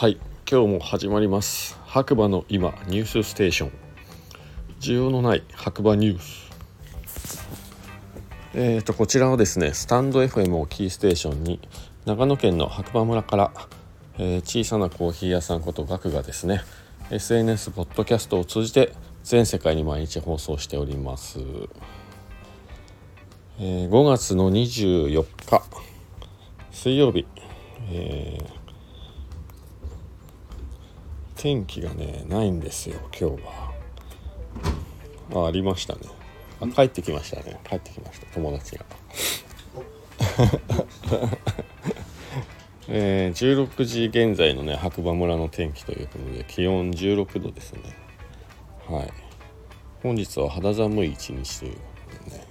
[0.00, 0.16] はい
[0.50, 1.78] 今日も始まります。
[1.84, 3.72] 白馬の今ニュースステーション。
[4.80, 6.50] 需要のない白馬ニュース。
[8.54, 11.60] えーとこちらはですねスタンド FM をキーステーションに
[12.06, 13.52] 長野県の白馬村から、
[14.16, 16.62] えー、小さなコーヒー屋さんことガクがですね。
[17.10, 21.40] SNS ポッドキャストを通じて全世界に毎日放送しております、
[23.58, 25.62] えー、5月の24日
[26.72, 27.26] 水曜日、
[27.90, 28.59] えー
[31.40, 33.72] 天気がねないんですよ今日は。
[35.32, 36.00] あありましたね。
[36.60, 37.58] あ帰ってきましたね。
[37.66, 38.84] 帰ってきました友達が。
[42.88, 47.80] えー、16時現在のね白馬村の天気ということで気温16度ですね。
[48.86, 49.10] はい。
[50.02, 51.80] 本日は肌寒い一日というこ
[52.22, 52.46] とでね、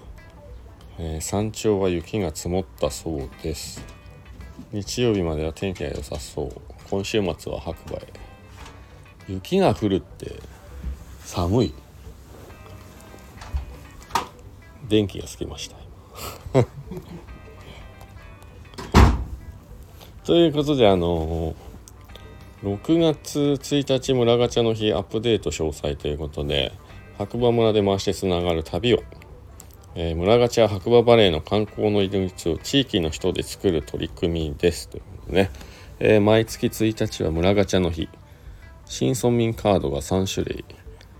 [0.98, 3.84] えー、山頂は雪が積もったそうです。
[4.72, 6.62] 日曜日までは天気が良さそう。
[6.90, 8.29] 今週末は白馬へ。
[9.30, 10.42] 雪が降るって
[11.24, 11.74] 寒い。
[14.88, 15.78] 電気がつきました。
[20.26, 21.54] ということであの
[22.64, 26.72] 6月1日村ガチャの日アップデート詳細ということで
[27.20, 29.04] 白馬村で回してつながる旅を、
[29.94, 35.52] えー、村ガチャ白馬バレーの観光の入り口を地域の人で作る取り組みですというね、
[36.00, 38.10] えー、毎月1日は村ガチャの日。
[38.90, 40.66] 新村民カードが3種類。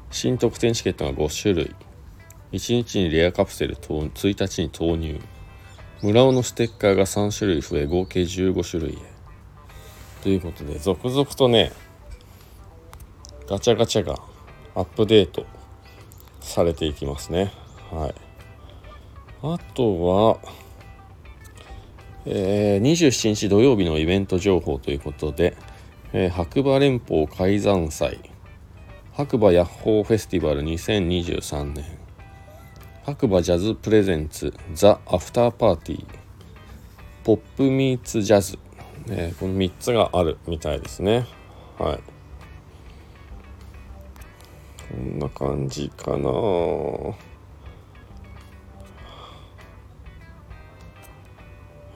[0.10, 1.76] 新特典チケットが5種類。
[2.52, 5.22] 1日にレアカプセル1日に投入。
[6.02, 8.98] 村尾のステッカーが3種類増え合計15種類へ。
[10.24, 11.72] ということで続々とね
[13.48, 14.20] ガチャガチャが
[14.74, 15.46] アップデート
[16.42, 17.54] されていきますね。
[17.92, 18.16] はい。
[19.44, 20.40] あとは
[22.26, 25.56] えー、27日土曜日のイベント情報ということで
[26.12, 28.20] えー、白馬連邦開山祭。
[29.14, 31.86] 白馬ヤッホーフェスティバル2023年。
[33.06, 36.06] 白馬ジャズプレゼンツザ・アフターパーティー。
[37.24, 38.58] ポップミーツジャズ、
[39.08, 41.28] えー、この3つがあるみたいですね。
[41.78, 42.00] はい。
[44.92, 46.18] こんな感じかな。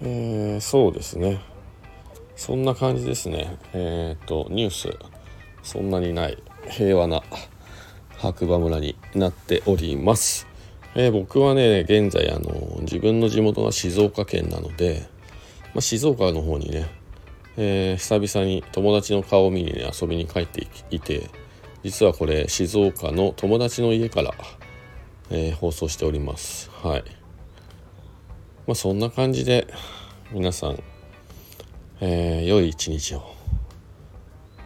[0.04, 1.42] えー、そうですね。
[2.46, 3.58] そんな感じですね。
[3.72, 4.98] えっ、とニュース。
[5.62, 6.38] そんなにない。
[6.68, 7.24] 平和な
[8.18, 10.46] 白馬村になっております、
[10.94, 15.08] えー、僕はね現在あの自分の地元が静岡県なので、
[15.74, 16.90] まあ、静岡の方にね、
[17.56, 21.30] えー、久々に友達の顔を見にね遊びに帰っていて
[21.82, 24.34] 実はこれ静岡の友達の家から、
[25.30, 26.70] えー、放送しております。
[26.82, 27.04] はい。
[28.68, 29.66] まあそんな感じで
[30.34, 30.84] 皆さん
[32.02, 33.24] えー、良い一日を。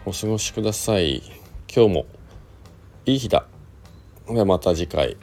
[0.06, 1.22] お過ごしください。
[1.74, 2.06] 今日も
[3.04, 3.46] いい日だ。
[4.28, 5.16] ではまた次回。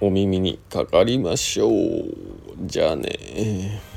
[0.00, 1.72] お耳にかかりましょう。
[2.64, 3.91] じゃあね